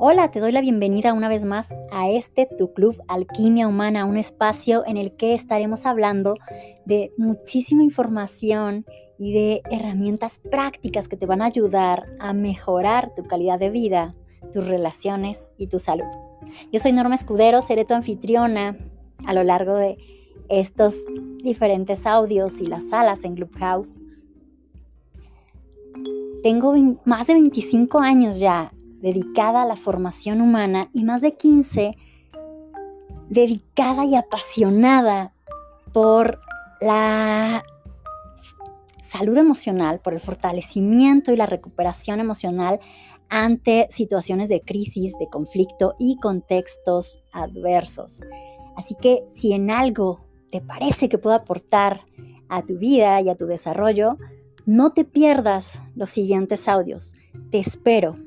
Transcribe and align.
Hola, 0.00 0.30
te 0.30 0.38
doy 0.38 0.52
la 0.52 0.60
bienvenida 0.60 1.12
una 1.12 1.28
vez 1.28 1.44
más 1.44 1.74
a 1.90 2.08
este 2.08 2.46
tu 2.46 2.72
club 2.72 3.02
Alquimia 3.08 3.66
Humana, 3.66 4.04
un 4.04 4.16
espacio 4.16 4.86
en 4.86 4.96
el 4.96 5.16
que 5.16 5.34
estaremos 5.34 5.86
hablando 5.86 6.36
de 6.84 7.12
muchísima 7.16 7.82
información 7.82 8.86
y 9.18 9.32
de 9.32 9.62
herramientas 9.72 10.38
prácticas 10.38 11.08
que 11.08 11.16
te 11.16 11.26
van 11.26 11.42
a 11.42 11.46
ayudar 11.46 12.06
a 12.20 12.32
mejorar 12.32 13.12
tu 13.16 13.24
calidad 13.24 13.58
de 13.58 13.70
vida, 13.70 14.14
tus 14.52 14.68
relaciones 14.68 15.50
y 15.58 15.66
tu 15.66 15.80
salud. 15.80 16.06
Yo 16.70 16.78
soy 16.78 16.92
Norma 16.92 17.16
Escudero, 17.16 17.60
seré 17.60 17.84
tu 17.84 17.94
anfitriona 17.94 18.78
a 19.26 19.34
lo 19.34 19.42
largo 19.42 19.74
de 19.74 19.98
estos 20.48 20.94
diferentes 21.42 22.06
audios 22.06 22.60
y 22.60 22.66
las 22.66 22.90
salas 22.90 23.24
en 23.24 23.34
Clubhouse. 23.34 23.98
Tengo 26.44 26.72
más 27.04 27.26
de 27.26 27.32
25 27.34 27.98
años 27.98 28.38
ya 28.38 28.72
dedicada 29.00 29.62
a 29.62 29.66
la 29.66 29.76
formación 29.76 30.40
humana 30.40 30.90
y 30.92 31.04
más 31.04 31.20
de 31.20 31.36
15 31.36 31.96
dedicada 33.28 34.04
y 34.04 34.14
apasionada 34.14 35.34
por 35.92 36.40
la 36.80 37.64
salud 39.02 39.36
emocional, 39.36 40.00
por 40.00 40.14
el 40.14 40.20
fortalecimiento 40.20 41.32
y 41.32 41.36
la 41.36 41.46
recuperación 41.46 42.20
emocional 42.20 42.80
ante 43.28 43.86
situaciones 43.90 44.48
de 44.48 44.62
crisis, 44.62 45.14
de 45.18 45.28
conflicto 45.28 45.94
y 45.98 46.16
contextos 46.16 47.22
adversos. 47.32 48.20
Así 48.76 48.94
que 48.94 49.24
si 49.26 49.52
en 49.52 49.70
algo 49.70 50.20
te 50.50 50.60
parece 50.60 51.08
que 51.08 51.18
puedo 51.18 51.36
aportar 51.36 52.02
a 52.48 52.62
tu 52.62 52.78
vida 52.78 53.20
y 53.20 53.28
a 53.28 53.36
tu 53.36 53.46
desarrollo, 53.46 54.16
no 54.64 54.92
te 54.92 55.04
pierdas 55.04 55.82
los 55.94 56.10
siguientes 56.10 56.68
audios. 56.68 57.16
Te 57.50 57.58
espero 57.58 58.18